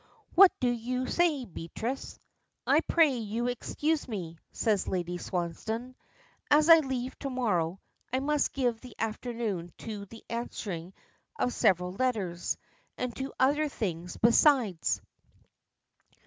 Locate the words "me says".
4.07-4.87